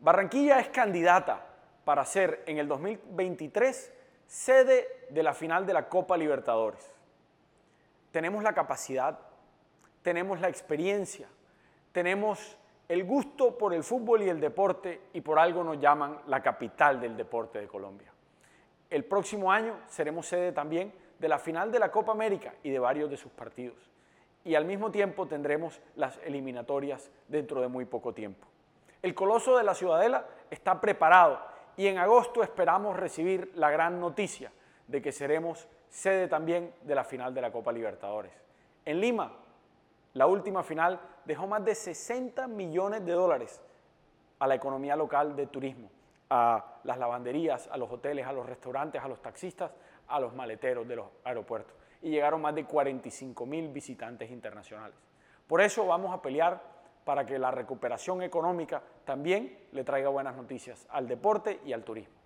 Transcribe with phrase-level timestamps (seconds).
[0.00, 1.46] Barranquilla es candidata
[1.84, 3.92] para ser en el 2023
[4.26, 6.92] sede de la final de la Copa Libertadores.
[8.10, 9.18] Tenemos la capacidad,
[10.02, 11.28] tenemos la experiencia,
[11.92, 16.42] tenemos el gusto por el fútbol y el deporte y por algo nos llaman la
[16.42, 18.12] capital del deporte de Colombia.
[18.90, 22.78] El próximo año seremos sede también de la final de la Copa América y de
[22.78, 23.90] varios de sus partidos.
[24.44, 28.46] Y al mismo tiempo tendremos las eliminatorias dentro de muy poco tiempo.
[29.02, 31.40] El Coloso de la Ciudadela está preparado
[31.76, 34.52] y en agosto esperamos recibir la gran noticia
[34.86, 38.32] de que seremos sede también de la final de la Copa Libertadores.
[38.84, 39.32] En Lima,
[40.14, 43.60] la última final dejó más de 60 millones de dólares
[44.38, 45.90] a la economía local de turismo,
[46.30, 49.70] a las lavanderías, a los hoteles, a los restaurantes, a los taxistas,
[50.08, 51.74] a los maleteros de los aeropuertos.
[52.02, 54.96] Y llegaron más de 45 mil visitantes internacionales.
[55.46, 56.75] Por eso vamos a pelear
[57.06, 62.25] para que la recuperación económica también le traiga buenas noticias al deporte y al turismo.